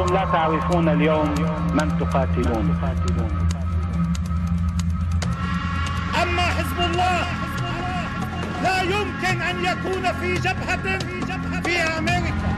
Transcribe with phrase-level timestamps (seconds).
[0.00, 1.34] أنتم لا تعرفون اليوم
[1.72, 2.76] من تقاتلون.
[6.22, 7.20] أما حزب الله
[8.62, 10.98] لا يمكن أن يكون في جبهة
[11.64, 12.48] فيها أمريكا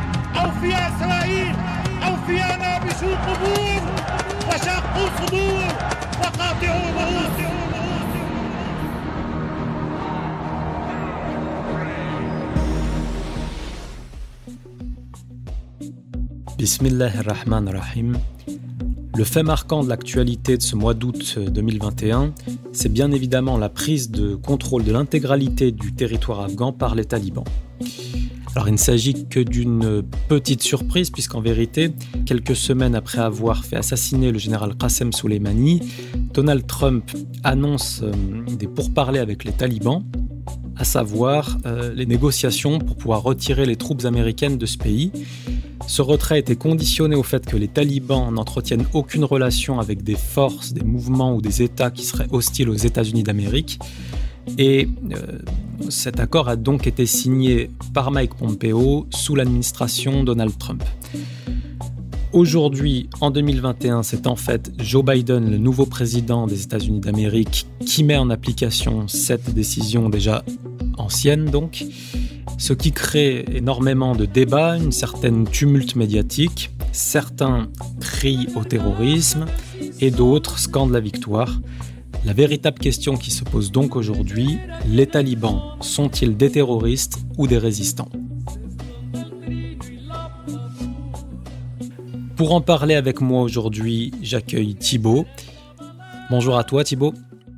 [0.41, 1.55] أو فيها إسرائيل
[2.07, 3.83] أو فيها نابشو قبور
[4.49, 5.65] وشاقوا صدور
[6.21, 7.39] وقاطعوا رؤوس
[16.63, 17.11] Bismillah
[19.17, 22.33] Le fait marquant de l'actualité de ce mois d'août 2021,
[22.71, 27.43] c'est bien évidemment la prise de contrôle de l'intégralité du territoire afghan par les talibans.
[28.55, 31.91] Alors il ne s'agit que d'une petite surprise puisqu'en vérité,
[32.27, 35.81] quelques semaines après avoir fait assassiner le général Qasem Soleimani,
[36.33, 37.11] Donald Trump
[37.43, 38.13] annonce euh,
[38.57, 40.05] des pourparlers avec les talibans,
[40.77, 45.11] à savoir euh, les négociations pour pouvoir retirer les troupes américaines de ce pays.
[45.87, 50.73] Ce retrait était conditionné au fait que les talibans n'entretiennent aucune relation avec des forces,
[50.73, 53.79] des mouvements ou des États qui seraient hostiles aux États-Unis d'Amérique.
[54.59, 55.39] Et euh,
[55.89, 60.83] cet accord a donc été signé par Mike Pompeo sous l'administration Donald Trump.
[62.33, 68.05] Aujourd'hui, en 2021, c'est en fait Joe Biden, le nouveau président des États-Unis d'Amérique, qui
[68.05, 70.43] met en application cette décision déjà
[70.97, 71.85] ancienne donc,
[72.63, 79.47] ce qui crée énormément de débats, une certaine tumulte médiatique, certains crient au terrorisme
[80.01, 81.61] et d'autres scandent la victoire.
[82.25, 87.59] La véritable question qui se pose donc aujourd'hui, les talibans sont-ils des terroristes ou des
[87.59, 88.11] résistants?
[92.37, 95.27] Pour en parler avec moi aujourd'hui, j'accueille Thibaut.
[96.31, 97.13] Bonjour à toi Thibaut.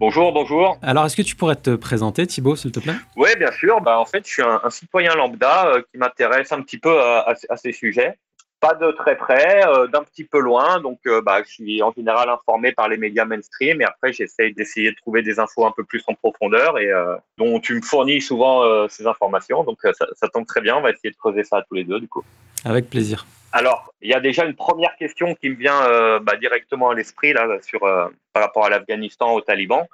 [0.06, 0.76] Bonjour, bonjour.
[0.82, 2.92] Alors, est-ce que tu pourrais te présenter, Thibaut, s'il te plaît?
[3.16, 3.80] Oui, bien sûr.
[3.80, 7.34] Bah, en fait, je suis un, citoyen lambda euh, qui m'intéresse un petit peu à,
[7.56, 8.18] ces sujets.
[8.60, 10.78] Pas de très près, euh, d'un petit peu loin.
[10.82, 14.52] Donc, euh, bah, je suis en général informé par les médias mainstream et après, j'essaye
[14.52, 16.90] d'essayer de trouver des infos un peu plus en profondeur et
[17.38, 19.64] dont tu me fournis souvent ces informations.
[19.64, 20.76] Donc, ça, ça tombe très bien.
[20.76, 22.22] On va essayer de creuser ça tous les deux, du coup.
[22.62, 23.24] Avec plaisir.
[23.54, 26.94] Alors, il y a déjà une première question qui me vient euh, bah, directement à
[26.94, 29.86] l'esprit là sur euh, par rapport à l'Afghanistan, aux talibans.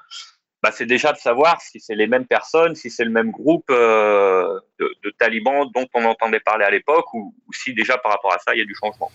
[0.62, 3.66] Bah, c'est déjà de savoir si c'est les mêmes personnes, si c'est le même groupe
[3.68, 8.38] euh, de, talibans dont on entendait parler à l'époque, ou, si déjà par rapport à
[8.38, 9.10] ça, il y a du changement.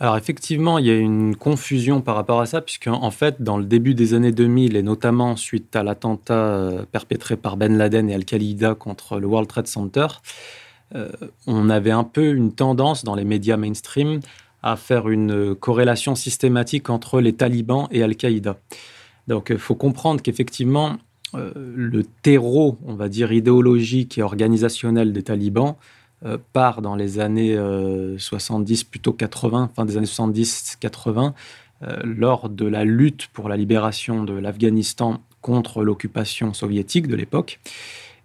[0.00, 3.58] Alors effectivement, il y a une confusion par rapport à ça, puisque en fait, dans
[3.58, 8.14] le début des années 2000, et notamment suite à l'attentat perpétré par Ben Laden et
[8.14, 10.06] Al-Qaïda contre le World Trade Center,
[11.46, 14.20] on avait un peu une tendance dans les médias mainstream
[14.62, 18.58] à faire une corrélation systématique entre les talibans et Al-Qaïda.
[19.28, 20.96] Donc il faut comprendre qu'effectivement,
[21.34, 25.76] euh, le terreau, on va dire, idéologique et organisationnel des talibans
[26.24, 27.56] euh, part dans les années
[28.18, 31.32] 70, plutôt 80, fin des années 70-80,
[32.02, 37.60] lors de la lutte pour la libération de l'Afghanistan contre l'occupation soviétique de l'époque.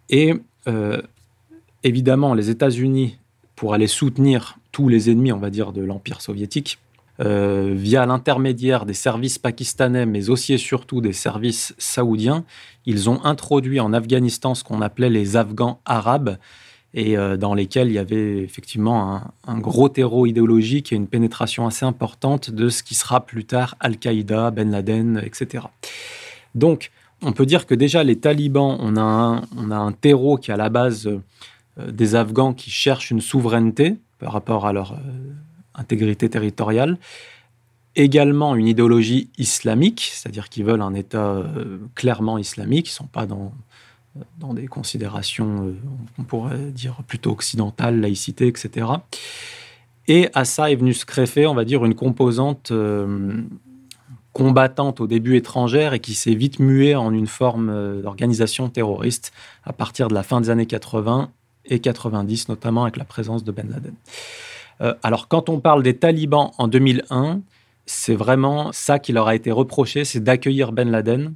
[0.10, 0.34] Et
[1.84, 3.18] évidemment les États-Unis,
[3.56, 6.80] pour aller soutenir tous les ennemis, on va dire, de l'Empire soviétique,
[7.20, 12.44] euh, via l'intermédiaire des services pakistanais, mais aussi et surtout des services saoudiens,
[12.88, 16.38] ils ont introduit en Afghanistan ce qu'on appelait les Afghans arabes,
[16.96, 21.68] et euh, dans lesquels il y avait effectivement un, gros terreau idéologique et une pénétration
[21.68, 25.66] assez importante de ce qui sera plus tard Al-Qaïda, Ben Laden, etc.
[26.56, 30.38] Donc, on peut dire que déjà les talibans, on a un, on a un terreau
[30.38, 31.10] qui à la base
[31.78, 34.96] des Afghans qui cherchent une souveraineté par rapport à leur euh,
[35.76, 36.98] intégrité territoriale,
[37.96, 43.08] également une idéologie islamique, c'est-à-dire qu'ils veulent un État euh, clairement islamique, ils ne sont
[43.08, 43.54] pas dans,
[44.40, 45.74] dans des considérations,
[46.20, 48.88] on pourrait dire plutôt occidentales, laïcité, etc.
[50.08, 52.72] Et à ça est venu se greffer, on va dire, une composante
[54.34, 59.32] combattante au début étrangère et qui s'est vite muée en une forme d'organisation terroriste
[59.64, 61.32] à partir de la fin des années 80
[61.66, 63.96] et 90, notamment avec la présence de Ben Laden.
[64.82, 67.42] Euh, alors, quand on parle des talibans en 2001,
[67.86, 71.34] c'est vraiment ça qui leur a été reproché, c'est d'accueillir Ben Laden.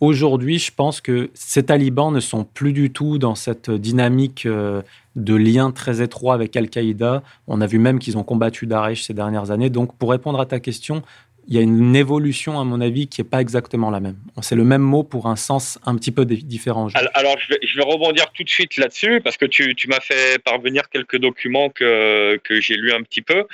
[0.00, 4.80] Aujourd'hui, je pense que ces talibans ne sont plus du tout dans cette dynamique euh,
[5.14, 7.22] de lien très étroit avec Al-Qaïda.
[7.46, 9.68] On a vu même qu'ils ont combattu Daesh ces dernières années.
[9.68, 11.02] Donc, pour répondre à ta question,
[11.50, 14.16] il y a une évolution, à mon avis, qui n'est pas exactement la même.
[14.40, 16.86] C'est le même mot pour un sens un petit peu différent.
[16.94, 21.18] Alors, je, vais, rebondir tout de suite là-dessus, parce que tu, m'as fait parvenir quelques
[21.18, 23.46] documents que, j'ai lus un petit peu.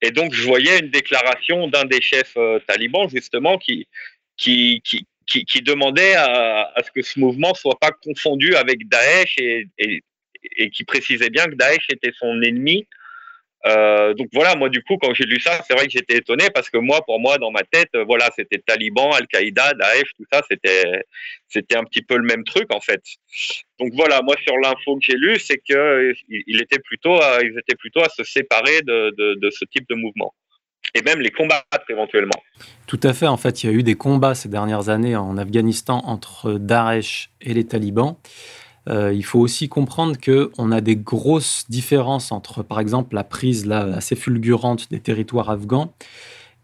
[0.00, 3.88] Et donc, je voyais une déclaration d'un des chefs euh, talibans, justement, qui,
[5.64, 9.66] demandait à, ce que ce mouvement soit pas confondu avec Daesh et,
[10.56, 12.86] et qui précisait bien que Daesh était son ennemi
[13.66, 16.48] Euh, donc voilà, moi du coup, quand j'ai lu ça, c'est vrai que j'étais étonné
[16.54, 20.24] parce que moi, pour moi, dans ma tête, euh, voilà, c'était Taliban, Al-Qaïda, Daesh, tout
[20.32, 21.02] ça, c'était
[21.48, 23.02] c'était un petit peu le même truc en fait.
[23.78, 28.00] Donc voilà, moi sur l'info que j'ai lu, c'est que était plutôt, ils étaient plutôt
[28.00, 30.34] à se séparer de, de, de ce type de mouvement
[30.94, 32.42] et même les combattre éventuellement.
[32.86, 33.26] Tout à fait.
[33.26, 37.30] En fait, il y a eu des combats ces dernières années en Afghanistan entre Daesh
[37.40, 38.16] et les talibans.
[38.88, 43.66] Euh, il faut aussi comprendre qu'on a des grosses différences entre, par exemple, la prise
[43.66, 45.92] là, assez fulgurante des territoires afghans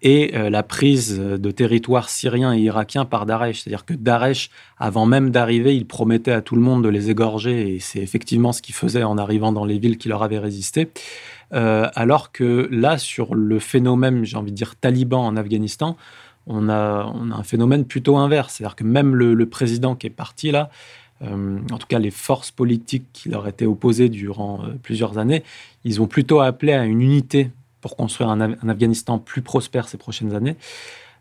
[0.03, 3.63] et euh, la prise de territoires syriens et irakiens par Daesh.
[3.63, 7.75] C'est-à-dire que Daesh, avant même d'arriver, il promettait à tout le monde de les égorger,
[7.75, 10.91] et c'est effectivement ce qu'il faisait en arrivant dans les villes qui leur avaient résisté.
[11.55, 15.97] Euh, alors que là, sur le phénomène, j'ai envie de dire, taliban en Afghanistan,
[16.47, 18.55] on a, on a un phénomène plutôt inverse.
[18.55, 20.71] C'est-à-dire que même le président qui est parti là,
[21.23, 25.43] euh, en tout cas les forces politiques qui leur étaient opposées durant euh, plusieurs années,
[25.85, 30.35] ils ont plutôt appelé à une unité pour construire un, Afghanistan plus prospère ces prochaines
[30.35, 30.57] années.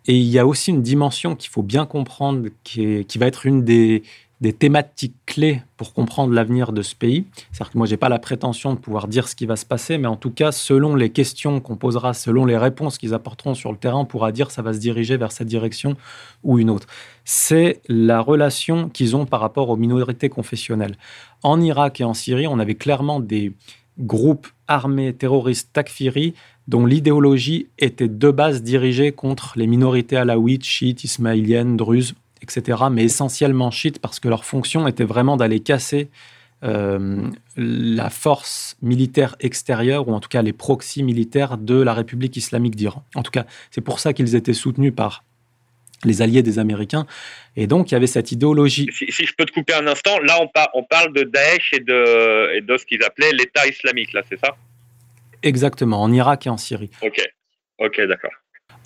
[0.07, 3.45] Et il y a aussi une dimension qu'il faut bien comprendre, qui, qui va être
[3.45, 4.03] une des,
[4.41, 7.25] des thématiques clés pour comprendre l'avenir de ce pays.
[7.51, 9.65] C'est-à-dire que moi, je n'ai pas la prétention de pouvoir dire ce qui va se
[9.65, 13.53] passer, mais en tout cas, selon les questions qu'on posera, selon les réponses qu'ils apporteront
[13.53, 15.95] sur le terrain, on pourra dire ça va se diriger vers cette direction
[16.43, 16.87] ou une autre.
[17.23, 20.97] C'est la relation qu'ils ont par rapport aux minorités confessionnelles.
[21.41, 23.53] En Irak et en Syrie, on avait clairement des
[23.97, 26.33] groupes armés terroristes takfiri
[26.67, 32.15] dont l'idéologie était de base dirigée contre les minorités alaouites, chiites, ismaéliennes, druzes
[32.45, 36.09] etc., mais essentiellement chiites parce que leur fonction était vraiment d'aller casser
[36.63, 42.37] euh, la force militaire extérieure, ou en tout cas les proxys militaires de la République
[42.37, 43.03] islamique d'Iran.
[43.15, 45.23] En tout cas, c'est pour ça qu'ils étaient soutenus par
[46.03, 47.05] les alliés des Américains.
[47.55, 48.87] Et donc, il y avait cette idéologie.
[48.91, 52.57] Si, je peux te couper un instant, là, on, on parle de Daesh et de,
[52.57, 54.55] et de ce qu'ils appelaient l'État islamique, là, c'est ça?
[55.43, 56.91] Exactement, en Irak et en Syrie.
[57.01, 57.21] Ok,
[57.79, 58.31] ok, d'accord.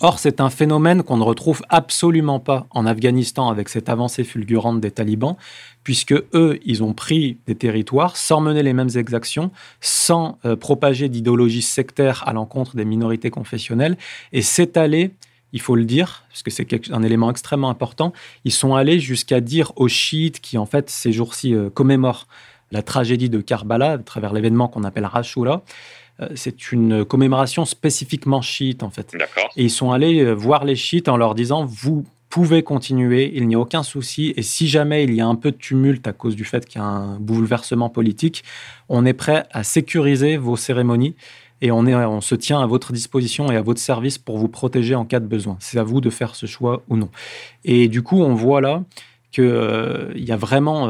[0.02, 4.80] Or, c'est un phénomène qu'on ne retrouve absolument pas en Afghanistan avec cette avancée fulgurante
[4.80, 5.36] des talibans,
[5.84, 9.50] puisque eux, ils ont pris des territoires sans mener les mêmes exactions,
[9.82, 13.98] sans euh, propager d'idéologie sectaire à l'encontre des minorités confessionnelles,
[14.32, 14.42] et
[14.76, 15.10] allé,
[15.52, 18.14] il faut le dire, parce que c'est un élément extrêmement important,
[18.44, 22.26] ils sont allés jusqu'à dire aux chiites qui, en fait, ces jours-ci euh, commémorent
[22.72, 25.62] la tragédie de Karbala à travers l'événement qu'on appelle Rashura,
[26.34, 29.14] c'est une commémoration spécifiquement chiite, en fait.
[29.56, 33.48] Et ils sont allés euh, voir les chiites en leur disant, vous pouvez continuer, il
[33.48, 36.12] n'y a aucun souci, et si jamais il y a un peu de tumulte à
[36.12, 38.44] cause du fait qu'il y a un bouleversement politique,
[38.88, 41.16] on est prêt à sécuriser vos cérémonies
[41.60, 44.48] et on, est, on se tient à votre disposition et à votre service pour vous
[44.48, 45.56] protéger en cas de besoin.
[45.60, 47.10] C'est à vous de faire ce choix ou non.
[47.64, 48.84] Et du coup, on voit là
[49.32, 50.88] qu'il euh, y a vraiment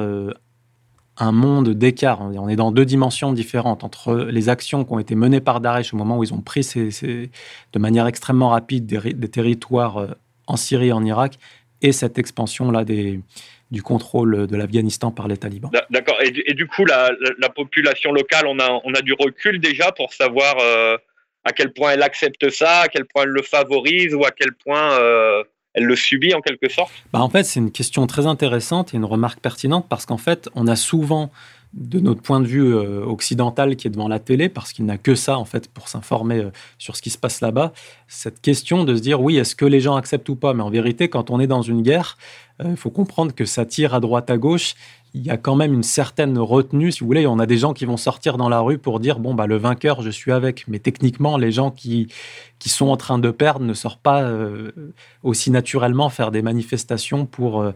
[1.21, 2.21] un monde d'écart.
[2.21, 5.93] On est dans deux dimensions différentes entre les actions qui ont été menées par Daesh
[5.93, 10.07] au moment où ils ont pris de manière extrêmement rapide des, territoires euh,
[10.47, 11.35] en Syrie en Irak
[11.83, 15.71] et cette expansion-là du contrôle de l'Afghanistan par les talibans.
[15.91, 16.19] D'accord.
[16.23, 17.11] Et, du coup, la,
[17.55, 20.97] population locale, on a, on a du recul déjà pour savoir euh,
[21.45, 24.53] à quel point elle accepte ça, à quel point elle le favorise ou à quel
[24.53, 25.43] point euh,
[25.75, 26.93] elle le subit en quelque sorte?
[27.13, 30.49] Bah En fait, c'est une question très intéressante et une remarque pertinente parce qu'en fait,
[30.55, 31.31] on a souvent,
[31.73, 34.99] de notre point de vue euh, occidental qui est devant la télé, parce qu'il n'a
[34.99, 37.73] que ça en fait pour s'informer euh, sur ce qui se passe là-bas,
[38.09, 40.53] cette question de se dire oui, est-ce que les gens acceptent ou pas?
[40.53, 42.19] Mais en vérité, quand on est dans une guerre,
[42.61, 44.75] euh, il faut comprendre que ça tire à droite à gauche
[45.13, 46.93] il y a quand même une certaine retenue.
[46.93, 49.19] Si vous voulez, on a des gens qui vont sortir dans la rue pour dire
[49.19, 50.69] bon bah le vainqueur, je suis avec.
[50.69, 52.07] Mais techniquement, les gens qui
[52.61, 54.31] qui sont en train de perdre ne sortent pas
[55.25, 57.73] aussi naturellement faire des manifestations pour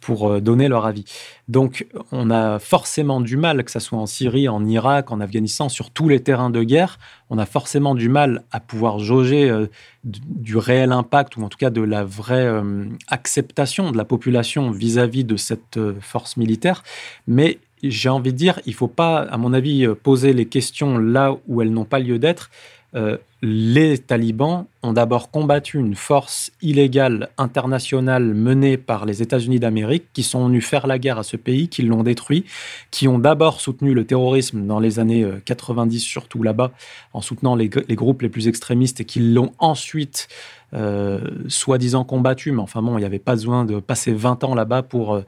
[0.00, 1.04] pour euh, donner leur avis.
[1.48, 5.68] Donc, on a forcément du mal, que ce soit en Syrie, en Irak, en Afghanistan,
[5.68, 6.98] sur tous les terrains de guerre,
[7.30, 9.66] on a forcément du mal à pouvoir jauger euh,
[10.04, 14.70] du réel impact, ou en tout cas de la vraie euh, acceptation de la population
[14.70, 16.82] vis-à-vis de cette force militaire.
[17.26, 20.98] Mais j'ai envie de dire, il ne faut pas, à mon avis, poser les questions
[20.98, 22.50] là où elles n'ont pas lieu d'être.
[22.94, 30.06] Euh, les talibans ont d'abord combattu une force illégale internationale menée par les États-Unis d'Amérique
[30.12, 32.44] qui sont venus faire la guerre à ce pays, qui l'ont détruit,
[32.90, 36.72] qui ont d'abord soutenu le terrorisme dans les années 90, euh, surtout là-bas,
[37.12, 40.28] en soutenant les, groupes les plus extrémistes et qui l'ont ensuite
[40.72, 42.52] euh, soi-disant combattu.
[42.52, 45.20] Mais enfin bon, il n'y avait pas besoin de passer 20 ans là-bas pour...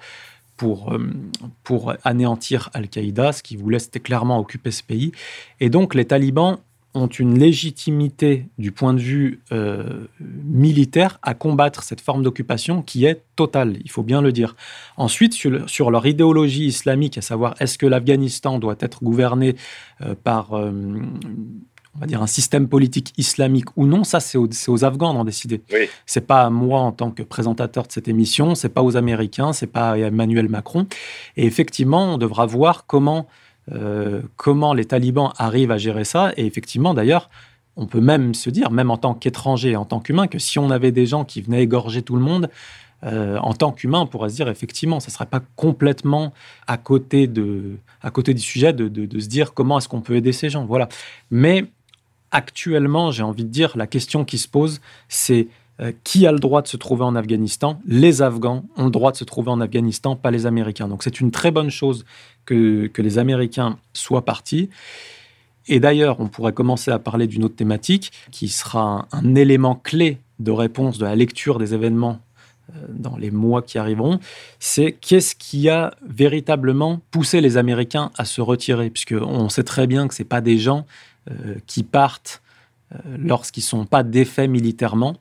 [0.56, 3.32] pour, anéantir Al-Qaïda.
[3.32, 5.12] Ce qui voulait, c'était clairement occuper ce pays.
[5.58, 6.58] Et donc, les talibans
[6.94, 13.04] ont une légitimité du point de vue euh, militaire à combattre cette forme d'occupation qui
[13.04, 14.56] est totale, il faut bien le dire.
[14.96, 19.54] Ensuite, sur, leur idéologie islamique, à savoir est-ce que l'Afghanistan doit être gouverné
[20.02, 20.72] euh, par, euh,
[21.94, 25.62] on va dire un système politique islamique ou non, ça c'est aux, Afghans d'en décider.
[25.72, 25.88] Oui.
[26.06, 29.52] C'est pas à moi en tant que présentateur de cette émission, c'est pas aux Américains,
[29.52, 30.86] c'est pas à Emmanuel Macron.
[31.36, 33.28] Et effectivement, on devra voir comment
[33.72, 36.32] euh, comment les talibans arrivent à gérer ça.
[36.36, 37.30] Et effectivement, d'ailleurs,
[37.76, 40.70] on peut même se dire, même en tant qu'étranger, en tant qu'humain, que si on
[40.70, 42.50] avait des gens qui venaient égorger tout le monde,
[43.04, 46.32] euh, en tant qu'humain, on pourrait se dire effectivement, ça ne serait pas complètement
[46.66, 50.32] à côté, de, à côté du sujet de, se dire comment est-ce qu'on peut aider
[50.32, 50.66] ces gens.
[50.66, 50.88] Voilà.
[51.30, 51.64] Mais
[52.30, 55.48] actuellement, j'ai envie de dire, la question qui se pose, c'est
[55.80, 57.80] euh, qui a le droit de se trouver en Afghanistan?
[57.86, 60.88] Les Afghans ont le droit de se trouver en Afghanistan, pas les Américains.
[60.88, 62.04] Donc c'est une très bonne chose
[62.44, 64.68] que, les Américains soient partis.
[65.68, 70.18] Et d'ailleurs, on pourrait commencer à parler d'une autre thématique qui sera un, élément clé
[70.38, 72.18] de réponse de la lecture des événements
[72.74, 74.20] euh, dans les mois qui arriveront,
[74.58, 80.08] c'est qu'est-ce qui a véritablement poussé les Américains à se retirer, puisqu'on sait très bien
[80.08, 80.84] que ce pas des gens
[81.30, 82.42] euh, qui partent
[83.16, 85.16] lorsqu'ils ne sont pas défaits militairement.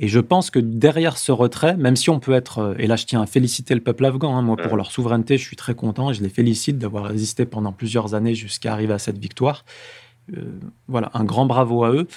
[0.00, 3.06] Et je pense que derrière ce retrait, même si on peut être, et là je
[3.06, 6.10] tiens à féliciter le peuple afghan, hein, moi pour leur souveraineté, je suis très content
[6.10, 9.64] et je les félicite d'avoir résisté pendant plusieurs années jusqu'à arriver à cette victoire.
[10.88, 12.08] voilà, un grand bravo à eux.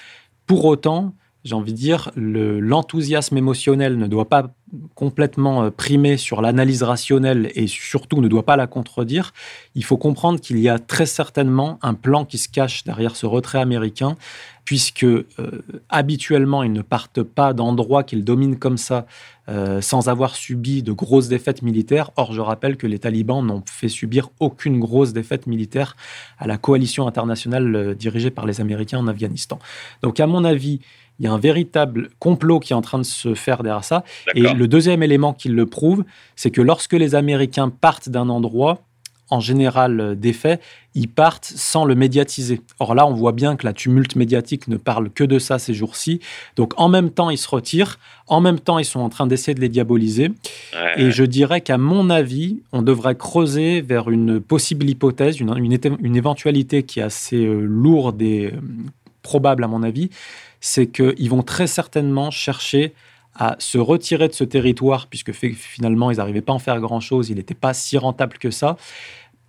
[0.48, 1.14] Pour autant,
[1.48, 4.54] j'ai envie de dire, l'enthousiasme émotionnel ne doit pas
[4.96, 9.34] complètement euh, primer sur l'analyse rationnelle et surtout ne doit pas la contredire.
[9.75, 13.25] Il faut comprendre qu'il y a très certainement un plan qui se cache derrière ce
[13.25, 14.18] retrait américain,
[14.66, 15.25] puisque euh,
[15.88, 19.06] habituellement, ils ne partent pas d'endroits qu'ils dominent comme ça
[19.48, 22.12] euh, sans avoir subi de grosses défaites militaires.
[22.18, 25.96] Or, je rappelle que les talibans n'ont fait subir aucune grosse défaite militaire
[26.38, 29.60] à la coalition internationale dirigée par les Américains en Afghanistan.
[30.01, 30.82] Donc, à mon avis,
[31.20, 34.04] il y a un véritable complot qui est en train de se faire derrière ça.
[34.36, 36.04] Et le deuxième élément qui le prouve,
[36.36, 38.82] c'est que lorsque les Américains partent d'un endroit,
[39.30, 40.62] en général euh, des faits,
[40.96, 42.62] ils partent sans le médiatiser.
[42.80, 45.74] Or là, on voit bien que la tumulte médiatique ne parle que de ça ces
[45.74, 46.20] jours-ci.
[46.56, 49.54] Donc en même temps, ils se retirent, en même temps, ils sont en train d'essayer
[49.54, 50.32] de les diaboliser.
[50.96, 56.16] Et je dirais qu'à mon avis, on devrait creuser vers une possible hypothèse, une, une,
[56.16, 58.60] éventualité qui est assez euh, lourde et euh,
[59.22, 60.10] probable à mon avis,
[60.60, 62.94] c'est qu'ils vont très certainement chercher
[63.38, 67.30] à se retirer de ce territoire, puisque finalement, ils n'arrivaient pas à en faire grand-chose,
[67.30, 68.78] il n'était pas si rentable que ça,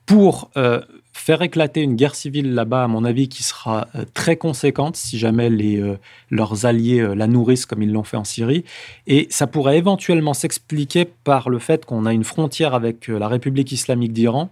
[0.05, 0.81] pour euh,
[1.13, 5.19] faire éclater une guerre civile là-bas, à mon avis, qui sera euh, très conséquente si
[5.19, 5.99] jamais les, euh,
[6.31, 8.65] leurs alliés la nourrissent comme ils l'ont fait en Syrie.
[9.07, 13.73] Et ça pourrait éventuellement s'expliquer par le fait qu'on a une frontière avec la République
[13.73, 14.51] islamique d'Iran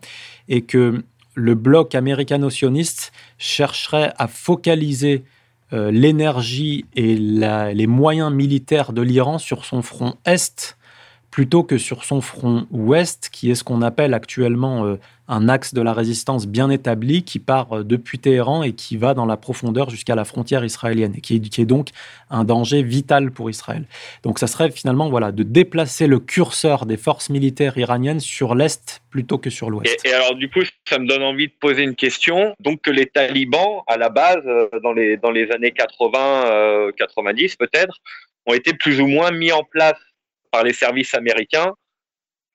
[0.48, 1.02] et que
[1.34, 5.24] le bloc américano-sioniste chercherait à focaliser
[5.72, 10.76] euh, l'énergie et les moyens militaires de l'Iran sur son front est
[11.30, 14.96] plutôt que sur son front ouest, qui est ce qu'on appelle actuellement euh,
[15.28, 19.14] un axe de la résistance bien établi, qui part euh, depuis Téhéran et qui va
[19.14, 21.88] dans la profondeur jusqu'à la frontière israélienne, et qui est, donc
[22.30, 23.84] un danger vital pour Israël.
[24.22, 29.02] Donc ça serait finalement voilà, de déplacer le curseur des forces militaires iraniennes sur l'Est
[29.10, 30.04] plutôt que sur l'Ouest.
[30.04, 32.54] Et, alors du coup, ça me donne envie de poser une question.
[32.60, 37.56] Donc que les talibans, à la base, euh, dans les, dans les années 80, 90
[37.56, 37.96] peut-être,
[38.46, 39.98] ont été plus ou moins mis en place
[40.50, 41.72] par les services américains.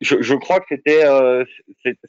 [0.02, 1.46] Je, crois que c'était euh,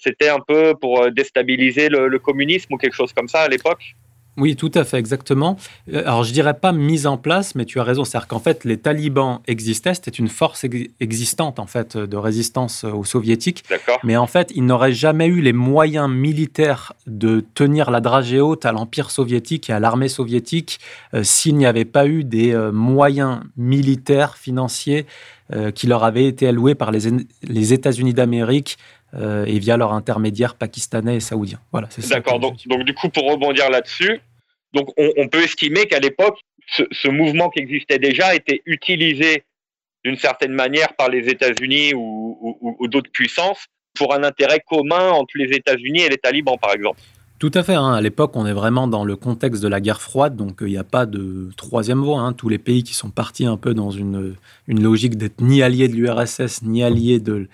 [0.01, 3.95] c'était un peu pour euh, déstabiliser le, communisme ou quelque chose comme ça à l'époque.
[4.39, 5.59] Oui, tout à fait, exactement.
[5.93, 8.05] Euh, alors, je dirais pas mise en place, mais tu as raison.
[8.05, 9.93] C'est-à-dire qu'en fait, les talibans existaient.
[9.93, 10.65] C'était une force
[11.01, 13.63] existante, en fait, de résistance aux soviétiques.
[14.05, 18.65] Mais en fait, ils n'auraient jamais eu les moyens militaires de tenir la dragée haute
[18.65, 20.81] à l'Empire soviétique et à l'armée soviétique
[21.23, 25.05] s'il n'y avait pas eu des moyens militaires, financiers,
[25.75, 27.01] qui leur avaient été alloués par les,
[27.43, 28.79] les États-Unis d'Amérique
[29.15, 31.61] euh, et via leur intermédiaire pakistanais et saoudien.
[31.71, 32.15] Voilà, c'est ça.
[32.15, 32.41] D'accord.
[32.41, 34.21] Donc, donc, du coup, pour rebondir là-dessus,
[34.73, 39.45] donc on, peut estimer qu'à l'époque, ce, mouvement qui existait déjà était utilisé
[40.03, 45.37] d'une certaine manière par les États-Unis ou, ou d'autres puissances pour un intérêt commun entre
[45.37, 46.99] les États-Unis et les talibans, par exemple.
[47.43, 47.75] Tout à fait.
[47.75, 47.93] Hein.
[47.93, 50.71] À l'époque, on est vraiment dans le contexte de la guerre froide, donc euh, il
[50.71, 52.21] n'y a pas de troisième voie.
[52.21, 52.35] Hein.
[52.35, 54.37] Tous les pays qui sont partis un peu dans une,
[54.69, 57.49] une logique d'être ni alliés de l'URSS, ni alliés euh,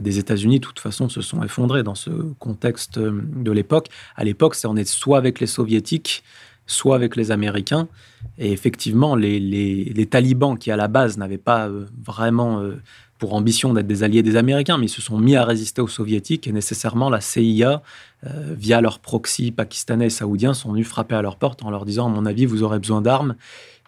[0.00, 3.88] des États-Unis, de toute façon, se sont effondrés dans ce contexte euh, de l'époque.
[4.14, 6.22] À l'époque, c'est on est soit avec les soviétiques,
[6.68, 7.88] soit avec les Américains.
[8.38, 11.68] Et effectivement, les, les, les talibans, qui à la base n'avaient pas
[12.06, 12.62] vraiment
[13.24, 15.88] pour ambition d'être des alliés des Américains, mais ils se sont mis à résister aux
[15.88, 17.80] soviétiques et nécessairement la CIA,
[18.26, 21.86] euh, via leurs proxys pakistanais et saoudiens, sont venus frapper à leur porte en leur
[21.86, 23.36] disant, à mon avis, vous aurez besoin d'armes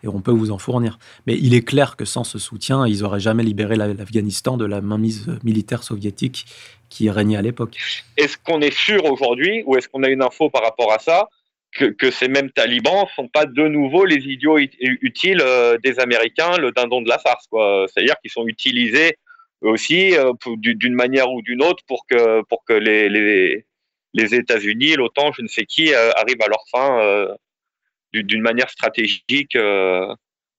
[0.02, 0.98] et on peut vous en fournir.
[1.26, 4.80] Mais il est clair que sans ce soutien, ils n'auraient jamais libéré l'Afghanistan de la
[4.80, 6.46] mainmise militaire soviétique
[6.88, 7.76] qui régnait à l'époque.
[8.16, 11.28] Est-ce qu'on est sûr aujourd'hui, ou est-ce qu'on a une info par rapport à ça,
[11.72, 15.44] que, ces mêmes talibans ne sont pas de nouveau les idiots utiles
[15.84, 17.46] des Américains, le dindon de la farce.
[17.92, 19.18] C'est-à-dire qu'ils sont utilisés
[19.62, 20.14] aussi
[20.56, 23.64] d'une manière ou d'une autre pour que, pour que les, les,
[24.14, 27.28] les États-Unis, l'OTAN, je ne sais qui, arrivent à leur fin
[28.12, 29.56] d'une manière stratégique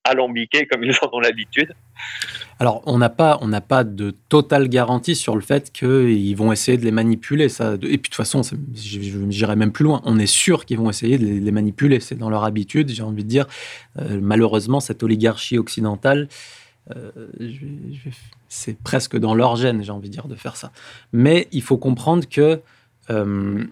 [0.07, 1.73] alambiquée comme ils en ont l'habitude.
[2.59, 6.83] Alors, on n'a pas, pas de totale garantie sur le fait qu'ils vont essayer de
[6.83, 7.49] les manipuler.
[7.49, 7.73] Ça.
[7.75, 8.41] Et puis, de toute façon,
[8.73, 10.01] j'irai même plus loin.
[10.05, 11.99] On est sûr qu'ils vont essayer de les, manipuler.
[11.99, 12.89] C'est dans leur habitude.
[12.89, 13.45] J'ai envie de dire,
[13.99, 16.27] euh, malheureusement, cette oligarchie occidentale,
[16.95, 17.09] euh,
[18.47, 20.71] c'est presque dans leur gène, j'ai envie de dire, de faire ça.
[21.11, 22.61] Mais il faut comprendre que
[23.09, 23.63] euh,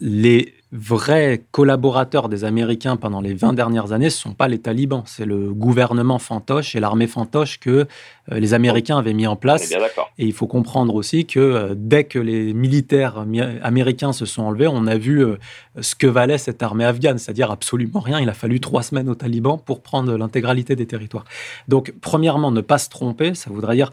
[0.00, 4.58] les vrais collaborateurs des Américains pendant les 20 dernières années, ce ne sont pas les
[4.58, 9.36] talibans, c'est le gouvernement fantoche et l'armée fantoche que euh, les Américains avaient mis en
[9.36, 9.70] place.
[10.18, 13.26] Et il faut comprendre aussi que euh, dès que les militaires
[13.62, 15.36] américains se sont enlevés, on a vu euh,
[15.80, 18.18] ce que valait cette armée afghane, c'est-à-dire absolument rien.
[18.18, 21.24] Il a fallu trois semaines aux talibans pour prendre l'intégralité des territoires.
[21.68, 23.92] Donc, premièrement, ne pas se tromper, ça voudrait dire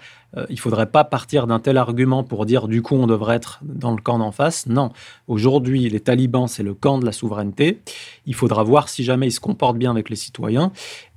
[0.50, 3.60] il ne faudrait pas partir d'un tel argument pour dire du coup on devrait être
[3.64, 4.68] dans le camp d'en face.
[4.68, 4.92] Non,
[5.28, 7.80] aujourd'hui les talibans c'est le camp de la souveraineté.
[8.26, 10.72] Il faudra voir si jamais ils se comportent bien avec les citoyens.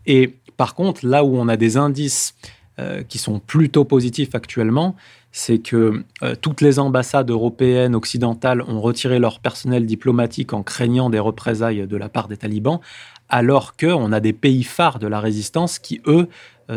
[0.07, 2.35] Et par contre, là où on a des indices
[2.79, 4.97] euh, qui sont plutôt positifs actuellement,
[5.31, 11.11] c'est que euh, toutes les ambassades européennes, occidentales ont retiré leur personnel diplomatique en craignant
[11.11, 12.81] des représailles de la part des talibans,
[13.29, 16.29] alors qu'on a des pays phares de la résistance qui, eux,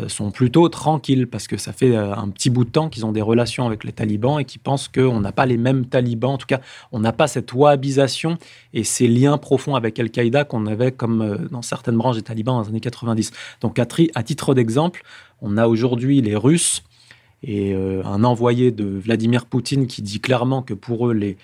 [0.07, 3.21] sont plutôt tranquilles parce que ça fait un petit bout de temps qu'ils ont des
[3.21, 6.31] relations avec les talibans et qui pensent qu'on n'a pas les mêmes talibans.
[6.31, 6.59] En tout cas,
[6.91, 8.37] on n'a pas cette wahhabisation
[8.73, 12.61] et ces liens profonds avec Al-Qaïda qu'on avait comme dans certaines branches des talibans dans
[12.63, 13.31] les années 90.
[13.61, 15.03] Donc, à titre d'exemple,
[15.41, 16.83] on a aujourd'hui les Russes
[17.45, 21.37] et euh, un envoyé de Vladimir Poutine qui dit clairement que pour eux, les,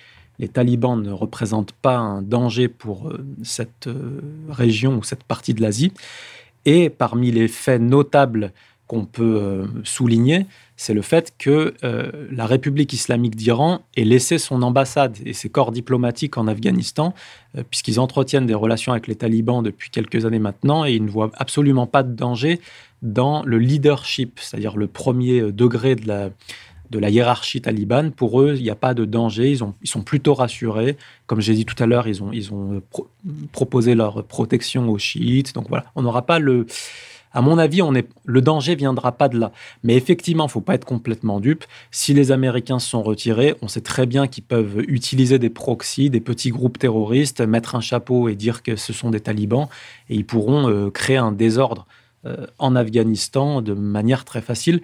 [0.52, 5.62] talibans ne représentent pas un danger pour euh, cette euh, région ou cette partie de
[5.62, 5.92] l'Asie.
[6.64, 8.52] Et parmi les faits notables
[8.86, 10.46] qu'on peut souligner,
[10.76, 11.72] c'est le fait que
[12.30, 17.14] la République islamique d'Iran ait laissé son ambassade et ses corps diplomatiques en Afghanistan,
[17.70, 21.30] puisqu'ils entretiennent des relations avec les talibans depuis quelques années maintenant, et ils ne voient
[21.34, 22.60] absolument pas de danger
[23.00, 26.30] dans le leadership, c'est-à-dire le premier degré de la,
[26.92, 28.12] de la hiérarchie talibane.
[28.12, 30.96] Pour eux, il n'y a pas de danger, ils, ont, ils sont plutôt rassurés.
[31.26, 32.82] Comme j'ai dit tout à l'heure, ils ont,
[33.50, 35.54] proposé leur protection aux chiites.
[35.54, 36.66] Donc voilà, on n'aura pas le...
[37.34, 37.80] À mon avis,
[38.26, 39.52] le danger viendra pas de là.
[39.82, 41.64] Mais effectivement, il faut pas être complètement dupe.
[41.90, 46.20] Si les Américains sont retirés, on sait très bien qu'ils peuvent utiliser des proxys, des
[46.20, 49.68] petits groupes terroristes, mettre un chapeau et dire que ce sont des talibans,
[50.10, 51.86] et ils pourront euh, créer un désordre.
[52.24, 54.80] Euh, en Afghanistan de manière très facile,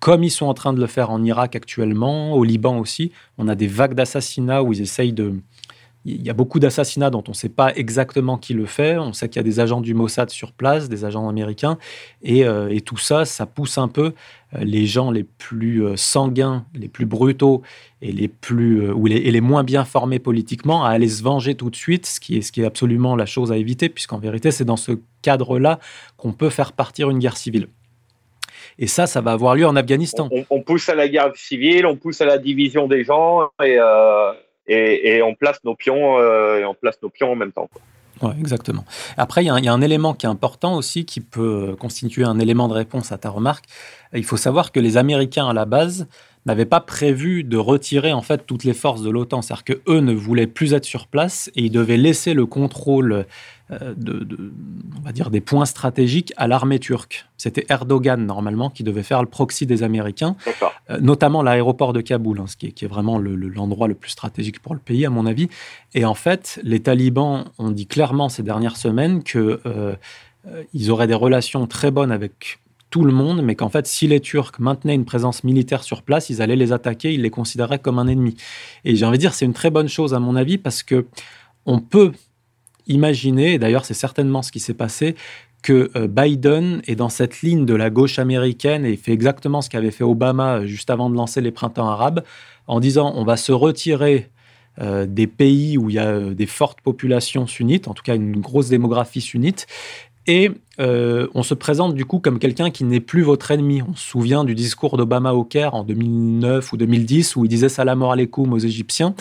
[0.00, 3.12] comme ils sont en train de le faire en Irak actuellement, au Liban aussi.
[3.36, 5.34] On a des vagues d'assassinats où ils essayent de...
[6.04, 8.96] Il y a beaucoup d'assassinats dont on ne sait pas exactement qui le fait.
[8.96, 11.76] On sait qu'il y a des agents du Mossad sur place, des agents américains.
[12.22, 14.14] Et, euh, tout ça, ça pousse un peu
[14.54, 17.62] euh, les gens les plus sanguins, les plus brutaux
[18.00, 21.76] et les, plus, ou les, moins bien formés politiquement à aller se venger tout de
[21.76, 25.78] suite, ce qui est absolument la chose à éviter, puisqu'en vérité, c'est dans ce cadre-là
[26.16, 27.68] qu'on peut faire partir une guerre civile.
[28.78, 30.28] Et ça, ça va avoir lieu en Afghanistan.
[30.50, 34.32] On, pousse à la guerre civile, on pousse à la division des gens et, euh,
[34.68, 37.68] et, on place nos pions euh, et on place nos pions en même temps.
[38.22, 38.84] Oui, exactement.
[39.16, 42.38] Après, il y, y, a un élément qui est important aussi, qui peut constituer un
[42.38, 43.64] élément de réponse à ta remarque.
[44.12, 46.08] Il faut savoir que les Américains, à la base,
[46.46, 49.42] n'avaient pas prévu de retirer en fait toutes les forces de l'OTAN.
[49.42, 53.26] C'est-à-dire que eux ne voulaient plus être sur place et ils devaient laisser le contrôle
[53.70, 54.26] euh, de,
[54.96, 57.26] on va dire des points stratégiques à l'armée turque.
[57.36, 60.36] C'était Erdogan normalement qui devait faire le proxy des Américains,
[60.88, 64.72] euh, notamment l'aéroport de Kaboul, hein, ce qui est, vraiment l'endroit le, plus stratégique pour
[64.72, 65.50] le pays à mon avis.
[65.94, 69.94] Et en fait, les talibans ont dit clairement ces dernières semaines que euh,
[70.72, 74.20] ils auraient des relations très bonnes avec tout le monde, mais qu'en fait, si les
[74.20, 77.98] Turcs maintenaient une présence militaire sur place, ils allaient les attaquer, ils les considéraient comme
[77.98, 78.34] un ennemi.
[78.86, 81.04] Et j'ai envie de dire, c'est une très bonne chose à mon avis, parce que
[81.66, 82.12] on peut
[82.88, 85.14] imaginer, et d'ailleurs c'est certainement ce qui s'est passé,
[85.62, 89.68] que euh, Biden est dans cette ligne de la gauche américaine et fait exactement ce
[89.68, 92.22] qu'avait fait Obama euh, juste avant de lancer les printemps arabes,
[92.66, 94.30] en disant on va se retirer
[94.80, 98.40] euh, des pays où il y a des fortes populations sunnites, en tout cas une
[98.40, 99.66] grosse démographie sunnite,
[100.28, 103.82] et euh, on se présente du coup comme quelqu'un qui n'est plus votre ennemi.
[103.82, 107.70] On se souvient du discours d'Obama au Caire en 2009 ou 2010 où il disait
[107.70, 109.14] salam alaikum aux Égyptiens.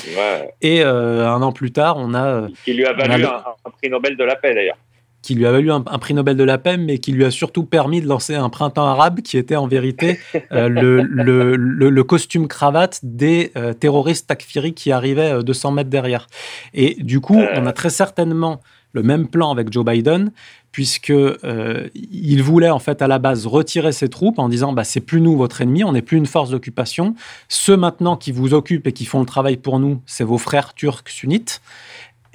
[0.62, 2.26] Et euh, un an plus tard, on a.
[2.26, 4.78] Euh, qui lui a valu un, prix Nobel de la paix d'ailleurs.
[5.22, 7.63] Qui lui a valu un, prix Nobel de la paix, mais qui lui a surtout
[7.63, 10.20] permis de lancer un printemps arabe qui était en vérité
[10.52, 16.28] le, costume cravate des terroristes takfiris qui arrivaient 200 mètres derrière.
[16.74, 18.62] Et du coup, on a très certainement
[18.93, 20.32] le même plan avec Joe Biden,
[20.78, 24.84] puisque euh, il voulait en fait à la base retirer ses troupes en disant bah
[24.84, 27.16] c'est plus nous votre ennemi, on n'est plus une force d'occupation.
[27.48, 30.76] Ceux maintenant qui vous occupent et qui font le travail pour nous, c'est vos frères
[30.76, 31.63] turcs sunnites.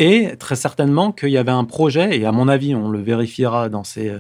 [0.01, 3.69] Et très certainement qu'il y avait un projet, et à mon avis, on le vérifiera
[3.69, 4.13] dans ces,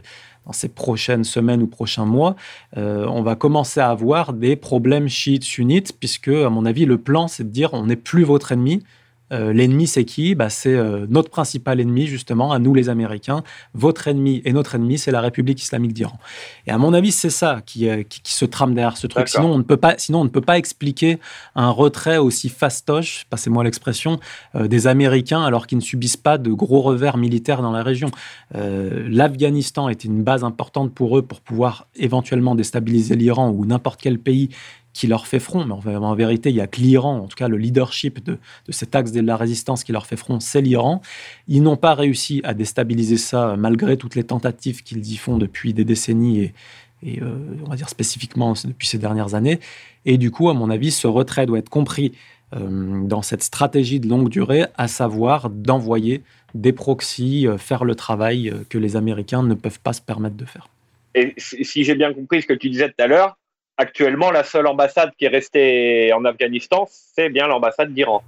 [0.46, 2.36] dans ces prochaines semaines ou prochains mois,
[2.76, 6.98] euh, on va commencer à avoir des problèmes chiites sunnites, puisque, à mon avis, le
[6.98, 8.84] plan, c'est de dire on n'est plus votre ennemi,
[9.32, 10.34] euh, l'ennemi, c'est qui?
[10.34, 13.42] Bah, C'est euh, notre principal ennemi, justement, à nous les Américains.
[13.74, 16.18] Votre ennemi et notre ennemi, c'est la République islamique d'Iran.
[16.66, 19.28] Et à mon avis, c'est ça qui, euh, qui, se trame derrière ce truc.
[19.28, 21.18] Sinon on, ne peut pas, sinon, on ne peut pas expliquer
[21.54, 24.18] un retrait aussi fastoche, passez-moi l'expression,
[24.54, 28.10] des Américains alors qu'ils ne subissent pas de gros revers militaires dans la région.
[28.54, 34.18] L'Afghanistan est une base importante pour eux pour pouvoir éventuellement déstabiliser l'Iran ou n'importe quel
[34.18, 34.48] pays
[34.92, 37.48] qui leur fait front, mais en, vérité, il y a que l'Iran, en tout cas
[37.48, 41.00] le leadership de, cet axe de la résistance qui leur fait front, c'est l'Iran.
[41.48, 45.72] Ils n'ont pas réussi à déstabiliser ça malgré toutes les tentatives qu'ils y font depuis
[45.72, 46.54] des décennies et,
[47.02, 49.60] et euh, on va dire spécifiquement depuis ces dernières années.
[50.04, 52.12] Et du coup, à mon avis, ce retrait doit être compris
[52.54, 56.22] euh, dans cette stratégie de longue durée, à savoir d'envoyer
[56.54, 60.44] des proxys euh, faire le travail que les Américains ne peuvent pas se permettre de
[60.44, 60.68] faire.
[61.14, 63.36] Et si j'ai bien compris ce que tu disais tout à l'heure,
[63.76, 68.22] actuellement, la seule ambassade qui est restée en Afghanistan, c'est bien l'ambassade d'Iran.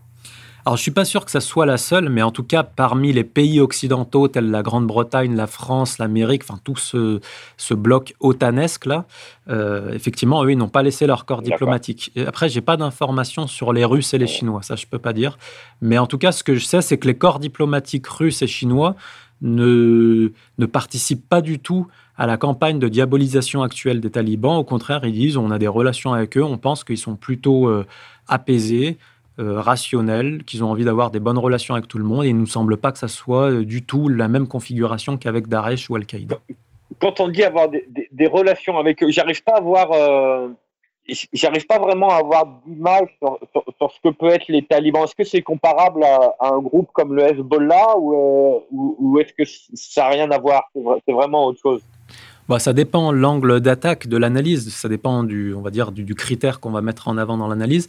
[0.66, 3.12] Alors, je suis pas sûr que ça soit la seule, mais en tout cas, parmi
[3.12, 7.20] les pays occidentaux tels la Grande-Bretagne, la France, l'Amérique, enfin tout ce,
[7.58, 9.04] ce bloc otanesque là,
[9.50, 12.12] euh, effectivement, eux, ils n'ont pas laissé leur corps diplomatique.
[12.16, 15.12] Et après, j'ai pas d'informations sur les Russes et les Chinois, ça je peux pas
[15.12, 15.36] dire.
[15.82, 18.46] Mais en tout cas, ce que je sais, c'est que les corps diplomatiques russes et
[18.46, 18.96] chinois
[19.40, 24.56] ne, ne participent pas du tout à la campagne de diabolisation actuelle des talibans.
[24.56, 27.68] Au contraire, ils disent on a des relations avec eux, on pense qu'ils sont plutôt
[27.68, 27.84] euh,
[28.28, 28.98] apaisés,
[29.40, 32.24] euh, rationnels, qu'ils ont envie d'avoir des bonnes relations avec tout le monde.
[32.24, 35.16] Et il ne nous semble pas que ça soit euh, du tout la même configuration
[35.16, 36.38] qu'avec Daesh ou Al-Qaïda.
[37.00, 39.88] Quand on dit avoir des, relations avec eux, j'arrive pas à voir.
[41.32, 43.38] J'arrive pas vraiment à avoir d'image sur,
[43.92, 45.04] ce que peut être les talibans.
[45.04, 50.02] Est-ce que c'est comparable à, un groupe comme le Hezbollah ou, ou est-ce que ça
[50.02, 50.70] n'a rien à voir?
[51.06, 51.82] C'est vraiment autre chose
[52.48, 56.60] bah, ça dépend l'angle d'attaque de l'analyse, ça dépend du, on va dire, du, critère
[56.60, 57.86] qu'on va mettre en avant dans l'analyse.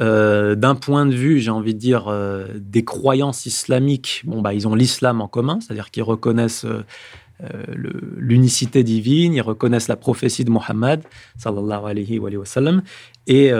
[0.00, 4.52] Euh, d'un point de vue, j'ai envie de dire, euh, des croyances islamiques, bon, bah,
[4.52, 6.84] ils ont l'islam en commun, c'est-à-dire qu'ils reconnaissent euh,
[8.16, 11.02] l'unicité divine, ils reconnaissent la prophétie de Mohammed,
[11.36, 12.82] sallallahu alayhi wa sallam,
[13.26, 13.52] et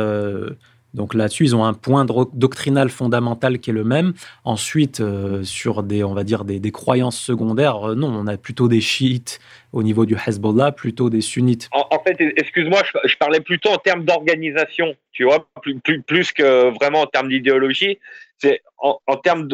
[0.95, 4.15] donc là-dessus, ils ont un point doctrinal fondamental qui est le même.
[4.45, 8.69] Ensuite, euh, sur des, on va dire, des, croyances secondaires, euh, non, on a plutôt
[8.69, 9.41] des chiites
[9.73, 11.69] au niveau du Hezbollah, plutôt des sunnites.
[11.73, 17.03] En, fait, excuse-moi, je, parlais plutôt en termes d'organisation, tu vois, plus, plus, que vraiment
[17.03, 17.99] en termes d'idéologie.
[18.39, 19.49] C'est en, termes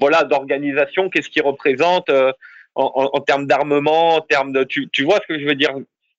[0.00, 2.32] voilà, d'organisation, qu'est-ce qu'ils représentent euh,
[2.76, 5.70] en, termes d'armement, en termes de, tu, vois ce que je veux dire?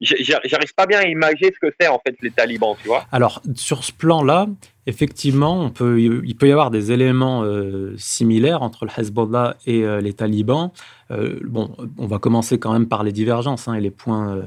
[0.01, 3.05] J'arrive pas bien à imaginer ce que c'est en fait les talibans, tu vois?
[3.11, 4.47] Alors sur ce plan-là,
[4.85, 10.13] effectivement, il peut y avoir des éléments euh, similaires entre le Hezbollah et euh, les
[10.13, 10.71] talibans.
[11.11, 14.41] Euh, bon, on va commencer quand même par les divergences hein, et les points.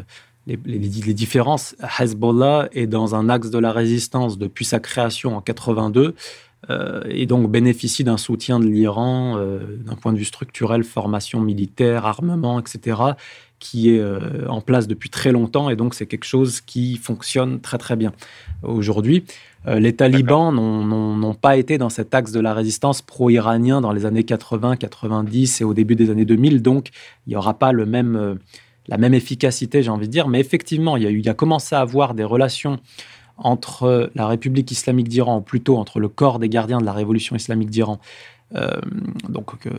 [0.46, 0.78] Les, les,
[1.14, 6.14] différences, Hezbollah est dans un axe de la résistance depuis sa création en 82
[7.08, 12.60] et donc bénéficie d'un soutien de l'Iran d'un point de vue structurel, formation militaire, armement,
[12.60, 13.14] etc
[13.60, 15.70] qui est euh, en place depuis très longtemps.
[15.70, 18.12] Et donc c'est quelque chose qui fonctionne très très bien.
[18.62, 19.24] Aujourd'hui,
[19.68, 24.06] euh, les talibans n'ont pas été dans cet axe de la résistance pro-iranien dans les
[24.06, 26.88] années 80, 90 et au début des années 2000, donc
[27.26, 28.34] il n'y aura pas le même, euh,
[28.88, 31.28] la même efficacité, j'ai envie de dire, mais effectivement, il y, a eu, il y
[31.28, 32.80] a commencé à avoir des relations
[33.40, 37.36] entre la République islamique d'Iran, ou plutôt entre le corps des gardiens de la révolution
[37.36, 37.98] islamique d'Iran
[38.56, 38.68] euh,
[39.28, 39.70] donc, euh,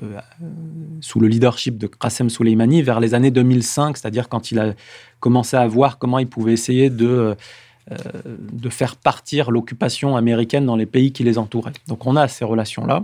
[1.02, 4.74] sous le leadership de Qassem Soleimani vers les années 2005, c'est-à-dire quand il a
[5.20, 7.36] commencé à voir comment il pouvait essayer euh,
[7.90, 11.74] de faire partir l'occupation américaine dans les pays qui les entouraient.
[11.88, 13.04] Donc on a ces relations-là.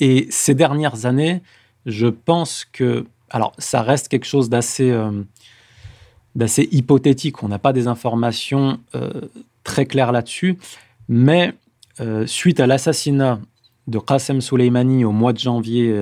[0.00, 1.42] et ces dernières années,
[1.86, 4.94] je pense que, alors ça reste quelque chose d'assez
[6.34, 8.78] d'assez hypothétique, on n'a pas des informations
[9.64, 10.58] très claires là-dessus,
[11.08, 11.54] mais
[12.00, 13.40] euh, suite à l'assassinat
[13.86, 15.94] de Qassem Soleimani au mois de janvier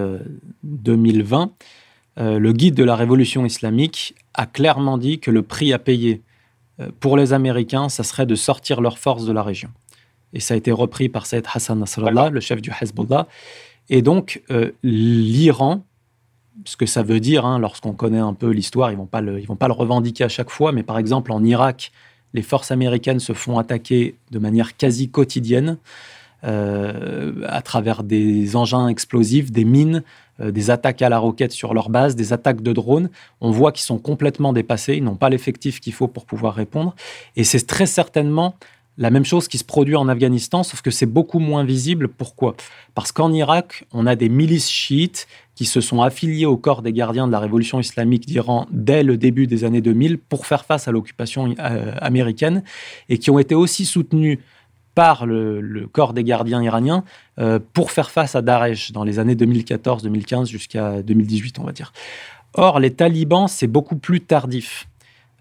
[0.62, 1.42] 2020,
[2.18, 5.78] euh, euh, le guide de la révolution islamique a clairement dit que le prix à
[5.78, 6.22] payer
[7.00, 9.70] pour les Américains, ça serait de sortir leurs forces de la région.
[10.32, 13.26] Et ça a été repris par Saïd Hassan Nasrallah, le chef du Hezbollah.
[13.88, 14.42] Et donc,
[14.84, 15.82] l'Iran,
[16.64, 19.20] ce que ça veut dire, hein, lorsqu'on connaît un peu l'histoire, ils ne vont, pas
[19.20, 21.92] le, vont pas le revendiquer à chaque fois, mais par exemple en Irak,
[22.34, 25.78] les forces américaines se font attaquer de manière quasi quotidienne.
[26.42, 30.02] à travers des engins explosifs, des mines,
[30.40, 33.10] des attaques à la roquette sur leur base, des attaques de drones.
[33.40, 36.94] On voit qu'ils sont complètement dépassés, ils n'ont pas l'effectif qu'il faut pour pouvoir répondre.
[37.34, 38.54] Et c'est très certainement
[38.98, 42.08] la même chose qui se produit en Afghanistan, sauf que c'est beaucoup moins visible.
[42.08, 42.56] Pourquoi?
[42.94, 46.92] Parce qu'en Irak, on a des milices chiites qui se sont affiliées au corps des
[46.92, 50.88] gardiens de la révolution islamique d'Iran dès le début des années 2000 pour faire face
[50.88, 52.64] à l'occupation euh, américaine
[53.08, 54.40] et qui ont été aussi soutenues
[54.96, 57.04] par le, corps des gardiens iraniens
[57.38, 61.92] euh, pour faire face à Daesh dans les années 2014-2015 jusqu'à 2018, on va dire.
[62.54, 64.87] Or, les talibans, c'est beaucoup plus tardif.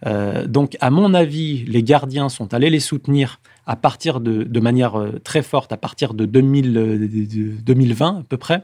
[0.06, 4.98] Euh, donc, à mon avis, les gardiens sont allés les soutenir à partir de, manière
[4.98, 8.64] euh, très forte, à partir de, 2020 euh, à peu près.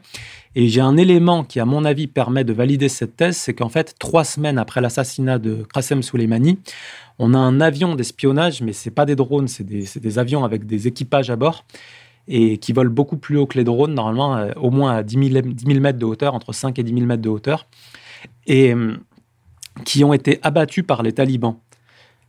[0.55, 3.69] Et j'ai un élément qui, à mon avis, permet de valider cette thèse, c'est qu'en
[3.69, 6.59] fait, trois semaines après l'assassinat de Qasem Soleimani,
[7.19, 10.87] on a un avion d'espionnage, mais c'est pas des drones, c'est des, avions avec des
[10.87, 11.65] équipages à bord
[12.27, 15.41] et qui volent beaucoup plus haut que les drones, normalement au moins à 10 000,
[15.45, 17.67] 10 000 mètres de hauteur, entre 5 et 10 000 mètres de hauteur.
[18.47, 18.73] Et
[19.85, 21.57] qui ont été abattus par les talibans.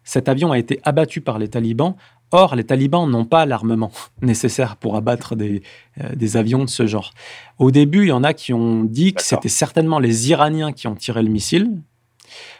[0.05, 1.97] Cet avion a été abattu par les talibans.
[2.31, 5.63] Or, les talibans n'ont pas l'armement nécessaire pour abattre des,
[6.03, 7.13] euh, des, avions de ce genre.
[7.59, 10.87] Au début, il y en a qui ont dit que c'était certainement les Iraniens qui
[10.89, 11.71] ont tiré le missile,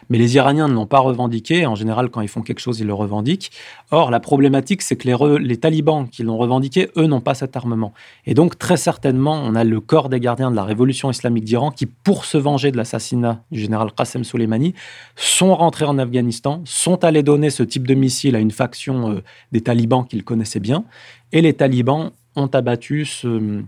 [0.09, 1.65] mais les Iraniens ne l'ont pas revendiqué.
[1.65, 3.51] En général, quand ils font quelque chose, ils le revendiquent.
[3.91, 7.93] Or, la problématique, c'est que les, talibans qui l'ont revendiqué, eux, n'ont pas cet armement.
[8.25, 11.71] Et donc, très certainement, on a le corps des gardiens de la révolution islamique d'Iran
[11.71, 14.73] qui, pour se venger de l'assassinat du général Qassem Soleimani,
[15.15, 19.23] sont rentrés en Afghanistan, sont allés donner ce type de missile à une faction euh,
[19.51, 20.83] des talibans qu'ils connaissaient bien.
[21.31, 23.63] Et les talibans ont abattu ce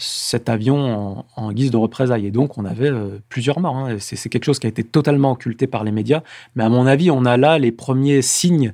[0.00, 2.26] cet avion en, guise de représailles.
[2.26, 3.76] Et donc, on avait euh, plusieurs morts.
[3.76, 3.96] Hein.
[3.98, 6.22] C'est quelque chose qui a été totalement occulté par les médias.
[6.56, 8.72] Mais à mon avis, on a là les premiers signes.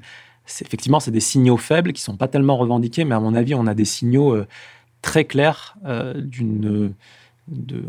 [0.60, 3.56] Effectivement, c'est des signaux faibles qui ne sont pas tellement revendiqués, mais à mon avis,
[3.56, 4.46] on a des signaux euh,
[5.02, 6.92] très clairs euh, d'une,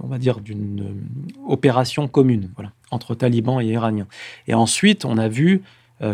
[0.02, 0.96] on va dire, d'une
[1.48, 4.08] opération commune voilà, entre talibans et iraniens.
[4.48, 5.62] Et ensuite, on a vu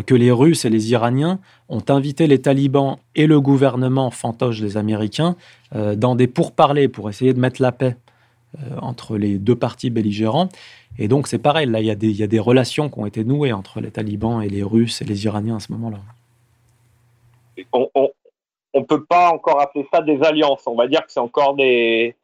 [0.06, 4.76] que les Russes et les Iraniens ont invité les talibans et le gouvernement fantoche des
[4.76, 5.36] Américains
[5.74, 7.96] euh, dans des pourparlers pour essayer de mettre la paix
[8.56, 10.48] euh, entre les deux partis belligérants.
[10.98, 13.80] Et donc c'est pareil, là il y, a des relations qui ont été nouées entre
[13.80, 15.98] les talibans et les Russes et les Iraniens à ce moment-là.
[17.72, 21.54] On ne peut pas encore appeler ça des alliances, on va dire que c'est encore
[21.54, 22.14] des,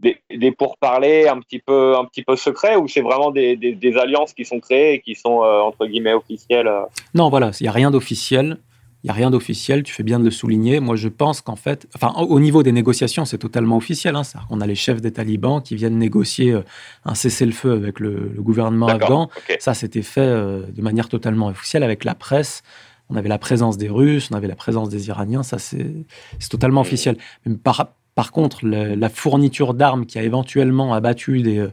[0.00, 4.44] des, pourparlers un petit peu un petit peu secrets ou c'est vraiment des, alliances qui
[4.44, 6.82] sont créées et qui sont euh, entre guillemets officielles euh
[7.14, 8.58] Non, voilà, il n'y a rien d'officiel.
[9.02, 10.78] Il n'y a rien d'officiel, tu fais bien de le souligner.
[10.78, 14.14] Moi, je pense qu'en fait, enfin, au niveau des négociations, c'est totalement officiel.
[14.14, 14.22] Hein.
[14.50, 16.60] On a les chefs des talibans qui viennent négocier euh,
[17.06, 19.30] un cessez-le-feu avec le, gouvernement afghan.
[19.58, 22.62] Ça, c'était fait de manière totalement officielle avec la presse.
[23.08, 25.42] On avait la présence des Russes, on avait la présence des Iraniens.
[25.42, 26.04] Ça, c'est
[26.50, 27.16] totalement officiel.
[27.46, 31.72] Même par, par contre, la fourniture d'armes qui a éventuellement abattu des, euh,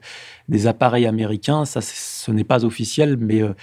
[0.49, 3.53] des appareils américains, ça, ce n'est pas officiel, mais euh,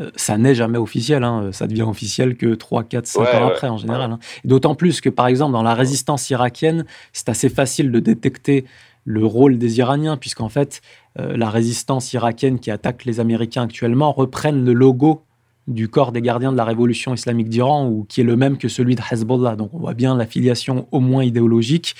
[0.00, 1.22] euh, ça n'est jamais officiel.
[1.22, 1.50] Hein.
[1.52, 4.12] Ça devient officiel que 3, 4, 5 ans après, en général.
[4.12, 4.18] Hein.
[4.44, 8.64] D'autant plus que, par exemple, dans la résistance irakienne, c'est assez facile de détecter
[9.04, 10.80] le rôle des Iraniens, puisqu'en fait,
[11.16, 15.23] la résistance irakienne qui attaque les Américains actuellement reprennent le logo
[15.66, 18.68] du corps des gardiens de la révolution islamique d'Iran, ou qui est le même que
[18.68, 19.56] celui de Hezbollah.
[19.56, 21.94] Donc on voit bien l'affiliation au moins idéologique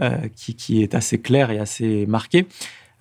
[0.00, 2.46] euh, qui, est assez claire et assez marquée.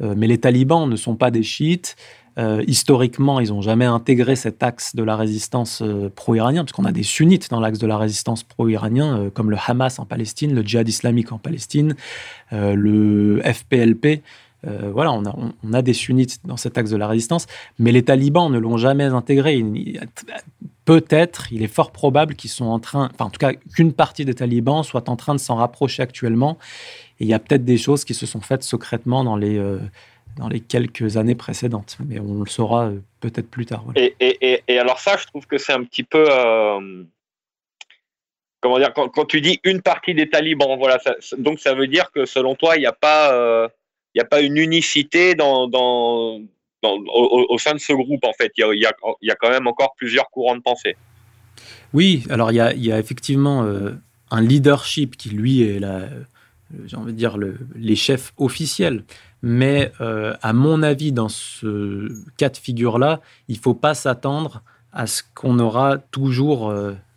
[0.02, 1.96] Euh, mais les talibans ne sont pas des chiites.
[2.38, 5.84] Euh, historiquement, ils n'ont jamais intégré cet axe de la résistance
[6.16, 10.00] pro-iranien, parce qu'on a des sunnites dans l'axe de la résistance pro-iranien, comme le Hamas
[10.00, 11.96] en Palestine, le djihad islamique en Palestine,
[12.52, 14.24] le FPLP
[14.65, 17.47] euh, voilà, on a, des sunnites dans cet axe de la résistance,
[17.80, 19.63] mais les talibans ne l'ont jamais intégré.
[20.86, 24.26] Peut-être, il est fort probable qu'ils sont en train, enfin en tout cas qu'une partie
[24.26, 26.58] des talibans soit en train de s'en rapprocher actuellement.
[27.19, 29.80] Et il y a peut-être des choses qui se sont faites secrètement dans les, euh,
[30.38, 33.84] dans les quelques années précédentes, mais on le saura euh, peut-être plus tard.
[33.95, 36.26] Et, alors ça, je trouve que c'est un petit peu...
[38.62, 40.99] comment dire, quand, tu dis une partie des talibans, voilà,
[41.38, 43.69] donc ça veut dire que selon toi, il n'y a pas
[44.13, 46.41] il n'y a pas une unicité au,
[47.58, 48.52] sein de ce groupe, en fait.
[48.58, 48.86] Il y,
[49.32, 50.95] a, quand même encore plusieurs courants de pensée.
[51.93, 53.91] Oui, alors il y a, effectivement euh,
[54.32, 56.08] un leadership qui, lui, est euh,
[56.86, 59.04] j'ai envie de dire, le, les chefs officiels.
[59.41, 64.63] Mais euh, à mon avis, dans ce cas de figure-là, il ne faut pas s'attendre
[64.91, 66.71] à ce qu'on aura toujours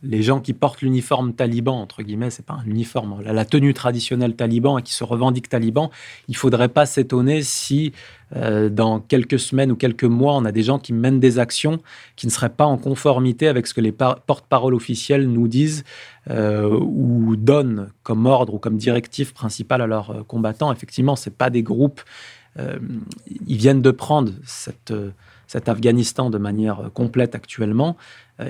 [0.08, 4.34] les gens qui portent l'uniforme taliban, entre guillemets, c'est pas un uniforme, la, tenue traditionnelle
[4.36, 5.90] taliban et qui se revendiquent taliban,
[6.28, 7.92] il faudrait pas s'étonner si
[8.34, 11.80] euh, dans quelques semaines ou quelques mois, on a des gens qui mènent des actions
[12.16, 15.84] qui ne seraient pas en conformité avec ce que les porte-paroles officiels nous disent
[16.30, 20.72] euh, ou donnent comme ordre ou comme directive principale à leurs euh, combattants.
[20.72, 22.00] Effectivement, c'est pas des groupes.
[23.46, 27.96] ils viennent de prendre cet Afghanistan de manière complète actuellement.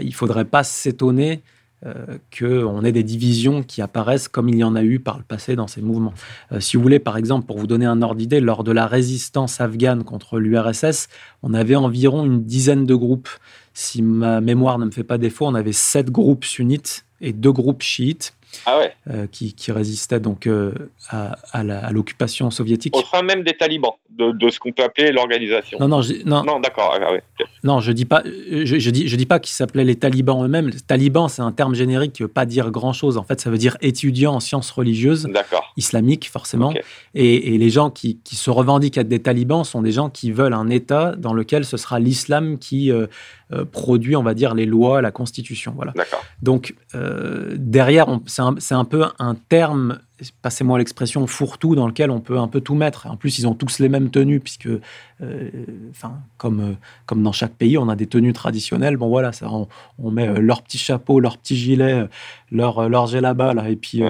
[0.00, 1.42] Il faudrait pas s'étonner
[1.84, 5.22] euh, qu'on ait des divisions qui apparaissent comme il y en a eu par le
[5.22, 6.14] passé dans ces mouvements.
[6.50, 8.86] Euh, si vous voulez, par exemple, pour vous donner un ordre d'idée, lors de la
[8.86, 11.08] résistance afghane contre l'URSS,
[11.42, 13.28] on avait environ une dizaine de groupes.
[13.78, 17.52] Si ma mémoire ne me fait pas défaut, on avait sept groupes sunnites et deux
[17.52, 18.32] groupes chiites.
[18.64, 18.94] Ah ouais.
[19.10, 20.72] Euh, qui, qui, résistait donc euh,
[21.10, 22.96] à, à l'occupation soviétique.
[22.96, 25.78] Au sein même des talibans, de, de ce qu'on peut appeler l'organisation.
[25.78, 26.96] Non, non, non, non d'accord.
[26.98, 27.18] Ah,
[27.64, 30.70] non, je dis pas, je, je dis, je dis pas qu'ils s'appelaient les talibans eux-mêmes.
[30.86, 33.18] Taliban, c'est un terme générique qui veut pas dire grand-chose.
[33.18, 35.28] En fait, ça veut dire étudiant en sciences religieuses,
[35.76, 36.72] islamiques forcément.
[37.14, 40.30] Et, et, les gens qui, qui, se revendiquent être des talibans sont des gens qui
[40.30, 43.06] veulent un État dans lequel ce sera l'islam qui euh,
[43.52, 45.72] euh, produit, on va dire, les lois, la constitution.
[45.76, 45.94] Voilà.
[46.42, 50.00] Donc, euh, derrière, c'est un, un, peu un terme,
[50.42, 53.06] passez-moi l'expression, fourre-tout, dans lequel on peut un peu tout mettre.
[53.06, 55.50] En plus, ils ont tous les mêmes tenues, puisque, euh,
[55.90, 56.74] enfin, comme,
[57.06, 58.96] comme dans chaque pays, on a des tenues traditionnelles.
[58.96, 62.08] Bon, voilà, ça, on, met leur petit chapeau, leur petit gilet,
[62.50, 64.02] leur, leur là là, et puis.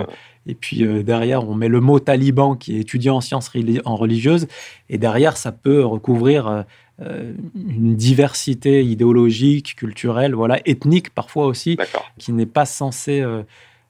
[0.48, 3.50] Et puis derrière, on met le mot taliban qui est étudiant en sciences
[3.84, 4.46] en religieuses.
[4.88, 6.62] Et derrière, ça peut recouvrir euh,
[6.98, 11.76] une diversité idéologique, culturelle, voilà, ethnique parfois aussi,
[12.18, 13.42] qui n'est pas censée euh,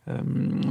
[0.08, 0.18] euh,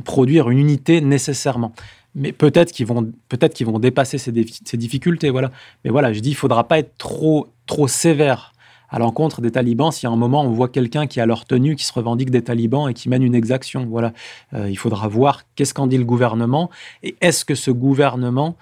[0.03, 1.73] produire une unité nécessairement.
[2.13, 4.33] Mais peut-être qu'ils vont, peut-être qu'ils vont dépasser ces,
[4.65, 5.51] ces, difficultés, voilà.
[5.83, 8.53] Mais voilà, je dis, il faudra pas être trop, trop sévère
[8.89, 11.75] à l'encontre des talibans si à un moment on voit quelqu'un qui a leur tenue,
[11.75, 13.85] qui se revendique des talibans et qui mène une exaction.
[13.85, 14.13] Voilà,
[14.53, 16.69] il faudra voir qu'est-ce qu'en dit le gouvernement
[17.01, 18.55] et est-ce que ce gouvernement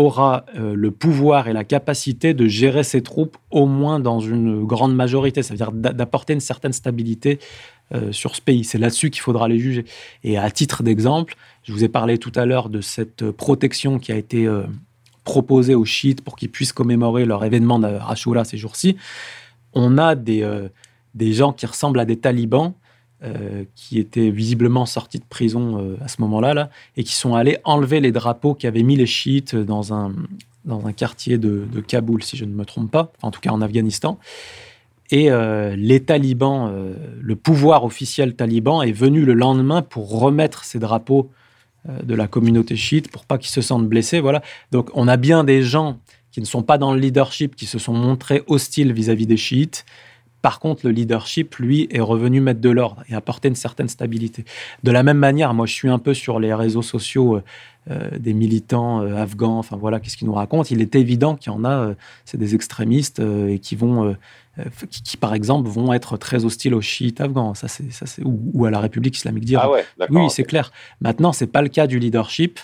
[0.00, 4.64] aura euh, le pouvoir et la capacité de gérer ses troupes au moins dans une
[4.64, 7.38] grande majorité, c'est-à-dire d'apporter une certaine stabilité
[7.92, 8.64] euh, sur ce pays.
[8.64, 9.84] C'est là-dessus qu'il faudra les juger.
[10.24, 14.12] Et à titre d'exemple, je vous ai parlé tout à l'heure de cette protection qui
[14.12, 14.62] a été euh,
[15.24, 18.96] proposée aux chiites pour qu'ils puissent commémorer leur événement de Ashura ces jours-ci.
[19.74, 20.44] On a des,
[21.14, 22.72] des gens qui ressemblent à des talibans
[23.22, 27.34] euh, qui étaient visiblement sortis de prison euh, à ce moment-là, là, et qui sont
[27.34, 30.14] allés enlever les drapeaux qu'avaient mis les chiites dans un,
[30.64, 33.60] dans un quartier de, Kaboul, si je ne me trompe pas, en tout cas en
[33.60, 34.18] Afghanistan.
[35.10, 36.72] Et euh, les talibans,
[37.20, 41.30] le pouvoir officiel taliban est venu le lendemain pour remettre ces drapeaux
[42.02, 44.20] de la communauté chiite pour pas qu'ils se sentent blessés.
[44.20, 44.40] Voilà.
[44.72, 45.98] Donc on a bien des gens
[46.32, 49.36] qui ne sont pas dans le leadership, qui se sont montrés hostiles vis-à-vis -vis des
[49.36, 49.84] chiites,
[50.42, 54.44] par contre, le leadership, lui, est revenu mettre de l'ordre et apporter une certaine stabilité.
[54.82, 57.42] De la même manière, moi, je suis un peu sur les réseaux sociaux euh,
[57.90, 60.68] euh, des militants euh, afghans, enfin voilà, qu'est-ce qu'ils nous racontent.
[60.70, 64.16] Il est évident qu'il y en a, c'est des extrémistes et qui vont,
[64.90, 68.64] qui, par exemple, vont être très hostiles aux chiites afghans, ça c'est, ça c'est, ou,
[68.64, 69.64] à la République islamique d'Iran.
[69.64, 70.72] Ah ouais, oui, c'est clair.
[71.00, 72.60] Maintenant, c'est pas le cas du leadership.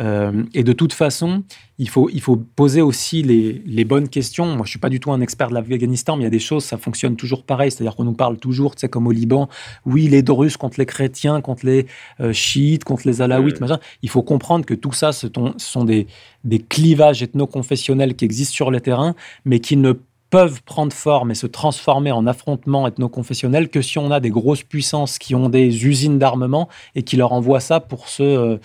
[0.00, 1.42] Euh, et de toute façon,
[1.78, 4.46] il faut, il faut poser aussi les, les bonnes questions.
[4.46, 6.30] Moi, je ne suis pas du tout un expert de l'Afghanistan, mais il y a
[6.30, 7.70] des choses, ça fonctionne toujours pareil.
[7.70, 9.48] C'est-à-dire qu'on nous parle toujours, tu sais, comme au Liban,
[9.84, 11.86] oui, les Druzes contre les chrétiens, contre les
[12.20, 13.78] euh, chiites, contre les alaouites, machin.
[14.02, 15.26] Il faut comprendre que tout ça, ce
[15.58, 16.06] sont des,
[16.44, 19.92] des clivages ethno-confessionnels qui existent sur le terrain, mais qui ne
[20.30, 24.62] peuvent prendre forme et se transformer en affrontements ethno-confessionnels que si on a des grosses
[24.62, 28.56] puissances qui ont des usines d'armement et qui leur envoient ça pour se, euh,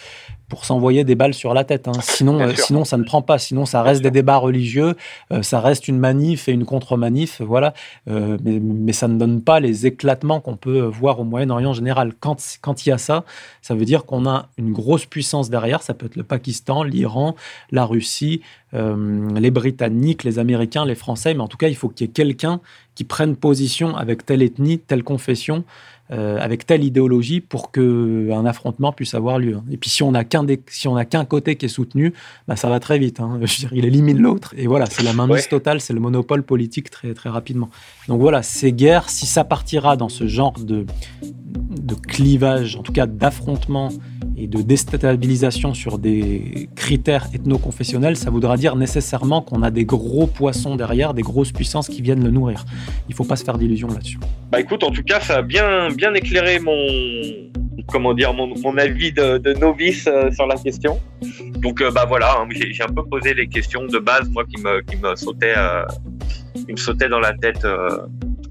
[0.47, 1.87] pour s'envoyer des balles sur la tête.
[1.87, 1.93] Hein.
[2.01, 3.39] Sinon, euh, sinon, ça ne prend pas.
[3.39, 4.95] Sinon, ça reste des débats religieux,
[5.31, 7.73] euh, ça reste une manif et une contre-manif, voilà.
[8.09, 11.73] Euh, mais, mais, ça ne donne pas les éclatements qu'on peut voir au Moyen-Orient en
[11.73, 12.13] général.
[12.19, 13.23] Quand, quand il y a ça,
[13.61, 15.81] ça veut dire qu'on a une grosse puissance derrière.
[15.81, 17.35] Ça peut être le Pakistan, l'Iran,
[17.71, 18.41] la Russie,
[18.73, 21.33] les Britanniques, les Américains, les Français.
[21.33, 22.59] Mais en tout cas, il faut qu'il y ait quelqu'un
[22.93, 25.63] qui prenne position avec telle ethnie, telle confession.
[26.11, 29.57] Euh, avec telle idéologie pour qu'un affrontement puisse avoir lieu.
[29.71, 32.13] Et puis si on n'a qu'un si on qu'un côté qui est soutenu,
[32.47, 33.19] bah, ça va très vite.
[33.19, 33.39] Hein.
[33.41, 34.53] Je veux dire, il élimine l'autre.
[34.55, 37.71] Et voilà, c'est la mainmise totale, c'est le monopole politique très, très rapidement.
[38.07, 40.85] Donc voilà, ces guerres, si ça partira dans ce genre de,
[41.23, 43.89] de clivage, en tout cas d'affrontement
[44.37, 50.27] et de déstabilisation sur des critères ethno-confessionnels, ça voudra dire nécessairement qu'on a des gros
[50.27, 52.65] poissons derrière, des grosses puissances qui viennent le nourrir.
[53.07, 54.19] Il ne faut pas se faire d'illusions là-dessus.
[54.51, 56.75] Bah écoute, en tout cas, ça a bien, bien éclairé mon,
[57.87, 60.99] comment dire, mon, avis de, novice euh, sur la question.
[61.57, 64.61] Donc euh, bah voilà, hein, j'ai un peu posé les questions de base, moi, qui
[64.61, 65.85] me, qui me sautaient, euh,
[66.65, 67.65] qui me sautaient dans la tête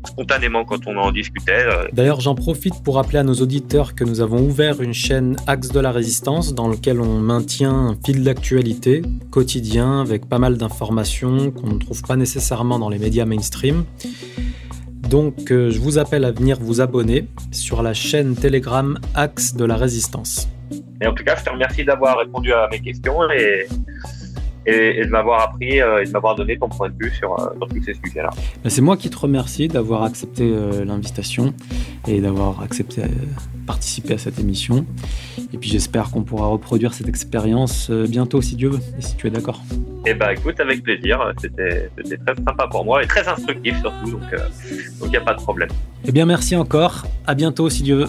[0.06, 1.64] spontanément quand on en discutait.
[1.92, 5.68] D'ailleurs, j'en profite pour rappeler à nos auditeurs que nous avons ouvert une chaîne Axe
[5.68, 11.50] de la Résistance dans laquelle on maintient un fil d'actualité quotidien avec pas mal d'informations
[11.50, 13.84] qu'on ne trouve pas nécessairement dans les médias mainstream.
[15.08, 19.64] Donc euh, je vous appelle à venir vous abonner sur la chaîne Telegram Axe de
[19.64, 20.48] la Résistance.
[21.00, 23.66] Et en tout cas, je te remercie d'avoir répondu à mes questions et,
[24.66, 27.66] et, de m'avoir appris euh, et de m'avoir donné ton point de vue sur, euh,
[27.68, 28.30] tous ces sujets-là.
[28.62, 30.52] Ben, c'est moi qui te remercie d'avoir accepté
[30.84, 31.54] l'invitation
[32.06, 33.02] et d'avoir accepté
[33.66, 34.84] participer à cette émission.
[35.52, 39.26] Et puis j'espère qu'on pourra reproduire cette expérience bientôt si Dieu veut, et si tu
[39.26, 39.62] es d'accord.
[40.06, 41.32] Eh ben écoute, avec plaisir.
[41.40, 44.22] C'était très sympa pour moi et très instructif surtout, donc
[45.04, 45.70] il n'y a pas de problème.
[46.04, 47.06] Eh bien merci encore.
[47.26, 48.08] À bientôt si Dieu veut.